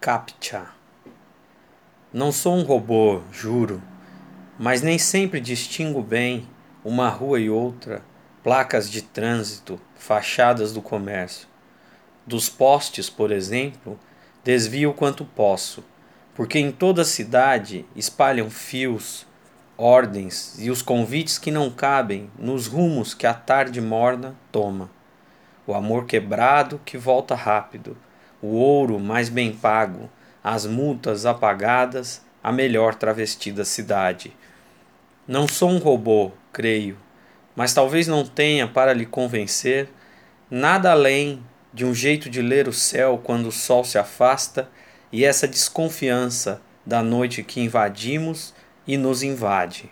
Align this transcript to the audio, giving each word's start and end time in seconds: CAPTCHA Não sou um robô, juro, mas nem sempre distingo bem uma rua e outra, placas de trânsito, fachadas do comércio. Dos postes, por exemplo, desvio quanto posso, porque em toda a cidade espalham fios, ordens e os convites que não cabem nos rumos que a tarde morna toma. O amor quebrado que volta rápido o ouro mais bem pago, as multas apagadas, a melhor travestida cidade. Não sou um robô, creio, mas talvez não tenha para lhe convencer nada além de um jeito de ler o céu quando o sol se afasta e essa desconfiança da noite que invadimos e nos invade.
CAPTCHA 0.00 0.68
Não 2.12 2.30
sou 2.30 2.54
um 2.54 2.62
robô, 2.62 3.20
juro, 3.32 3.82
mas 4.56 4.80
nem 4.80 4.96
sempre 4.96 5.40
distingo 5.40 6.00
bem 6.00 6.48
uma 6.84 7.08
rua 7.08 7.40
e 7.40 7.50
outra, 7.50 8.00
placas 8.44 8.88
de 8.88 9.02
trânsito, 9.02 9.80
fachadas 9.96 10.72
do 10.72 10.80
comércio. 10.80 11.48
Dos 12.24 12.48
postes, 12.48 13.10
por 13.10 13.32
exemplo, 13.32 13.98
desvio 14.44 14.94
quanto 14.94 15.24
posso, 15.24 15.82
porque 16.32 16.60
em 16.60 16.70
toda 16.70 17.02
a 17.02 17.04
cidade 17.04 17.84
espalham 17.96 18.48
fios, 18.48 19.26
ordens 19.76 20.54
e 20.60 20.70
os 20.70 20.80
convites 20.80 21.38
que 21.38 21.50
não 21.50 21.72
cabem 21.72 22.30
nos 22.38 22.68
rumos 22.68 23.14
que 23.14 23.26
a 23.26 23.34
tarde 23.34 23.80
morna 23.80 24.36
toma. 24.52 24.88
O 25.66 25.74
amor 25.74 26.06
quebrado 26.06 26.80
que 26.84 26.96
volta 26.96 27.34
rápido 27.34 27.96
o 28.40 28.48
ouro 28.48 28.98
mais 28.98 29.28
bem 29.28 29.52
pago, 29.52 30.08
as 30.42 30.66
multas 30.66 31.26
apagadas, 31.26 32.22
a 32.42 32.52
melhor 32.52 32.94
travestida 32.94 33.64
cidade. 33.64 34.32
Não 35.26 35.46
sou 35.46 35.70
um 35.70 35.78
robô, 35.78 36.30
creio, 36.52 36.96
mas 37.54 37.74
talvez 37.74 38.06
não 38.06 38.24
tenha 38.24 38.66
para 38.66 38.92
lhe 38.92 39.04
convencer 39.04 39.88
nada 40.50 40.92
além 40.92 41.42
de 41.72 41.84
um 41.84 41.94
jeito 41.94 42.30
de 42.30 42.40
ler 42.40 42.68
o 42.68 42.72
céu 42.72 43.20
quando 43.22 43.46
o 43.46 43.52
sol 43.52 43.84
se 43.84 43.98
afasta 43.98 44.70
e 45.12 45.24
essa 45.24 45.46
desconfiança 45.46 46.62
da 46.84 47.02
noite 47.02 47.42
que 47.42 47.60
invadimos 47.60 48.54
e 48.86 48.96
nos 48.96 49.22
invade. 49.22 49.90